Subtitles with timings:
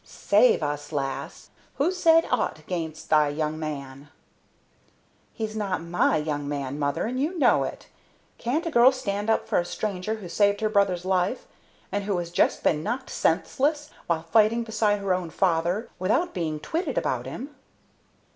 [0.03, 1.51] "Save us, lass!
[1.75, 4.09] Who's said aught 'gainst thy young man?"
[5.31, 7.85] "He's not my young man, mother, and you know it.
[8.39, 11.45] Can't a girl stand up for a stranger who saved her brother's life,
[11.91, 16.59] and who has just been knocked senseless while fighting beside her own father, without being
[16.59, 17.53] twitted about him?"